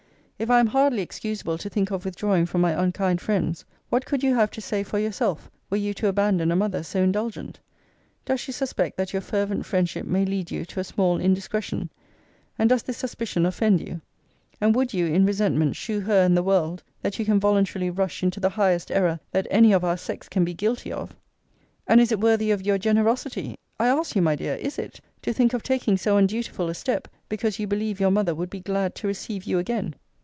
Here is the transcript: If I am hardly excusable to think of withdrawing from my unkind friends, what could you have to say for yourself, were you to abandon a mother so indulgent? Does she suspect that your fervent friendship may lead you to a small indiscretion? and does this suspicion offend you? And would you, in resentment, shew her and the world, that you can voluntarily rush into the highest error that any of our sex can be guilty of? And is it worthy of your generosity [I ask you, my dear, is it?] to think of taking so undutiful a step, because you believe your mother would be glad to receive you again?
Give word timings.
If 0.39 0.49
I 0.49 0.59
am 0.59 0.65
hardly 0.65 1.03
excusable 1.03 1.59
to 1.59 1.69
think 1.69 1.91
of 1.91 2.03
withdrawing 2.03 2.47
from 2.47 2.61
my 2.61 2.71
unkind 2.71 3.21
friends, 3.21 3.63
what 3.91 4.05
could 4.07 4.23
you 4.23 4.33
have 4.33 4.49
to 4.49 4.59
say 4.59 4.81
for 4.81 4.97
yourself, 4.97 5.51
were 5.69 5.77
you 5.77 5.93
to 5.93 6.07
abandon 6.07 6.51
a 6.51 6.55
mother 6.55 6.81
so 6.81 7.03
indulgent? 7.03 7.59
Does 8.25 8.39
she 8.39 8.51
suspect 8.51 8.97
that 8.97 9.13
your 9.13 9.21
fervent 9.21 9.67
friendship 9.67 10.03
may 10.07 10.25
lead 10.25 10.49
you 10.49 10.65
to 10.65 10.79
a 10.79 10.83
small 10.83 11.19
indiscretion? 11.19 11.91
and 12.57 12.69
does 12.71 12.81
this 12.81 12.97
suspicion 12.97 13.45
offend 13.45 13.87
you? 13.87 14.01
And 14.59 14.73
would 14.73 14.95
you, 14.95 15.05
in 15.05 15.27
resentment, 15.27 15.75
shew 15.75 15.99
her 15.99 16.23
and 16.25 16.35
the 16.35 16.41
world, 16.41 16.81
that 17.03 17.19
you 17.19 17.25
can 17.25 17.39
voluntarily 17.39 17.91
rush 17.91 18.23
into 18.23 18.39
the 18.39 18.49
highest 18.49 18.89
error 18.89 19.19
that 19.33 19.45
any 19.51 19.71
of 19.73 19.83
our 19.83 19.95
sex 19.95 20.27
can 20.27 20.43
be 20.43 20.55
guilty 20.55 20.91
of? 20.91 21.15
And 21.85 22.01
is 22.01 22.11
it 22.11 22.19
worthy 22.19 22.49
of 22.49 22.65
your 22.65 22.79
generosity 22.79 23.59
[I 23.79 23.89
ask 23.89 24.15
you, 24.15 24.23
my 24.23 24.35
dear, 24.35 24.55
is 24.55 24.79
it?] 24.79 25.01
to 25.21 25.33
think 25.33 25.53
of 25.53 25.61
taking 25.61 25.97
so 25.97 26.17
undutiful 26.17 26.67
a 26.67 26.73
step, 26.73 27.07
because 27.29 27.59
you 27.59 27.67
believe 27.67 27.99
your 27.99 28.09
mother 28.09 28.33
would 28.33 28.49
be 28.49 28.59
glad 28.61 28.95
to 28.95 29.07
receive 29.07 29.43
you 29.43 29.59
again? 29.59 29.93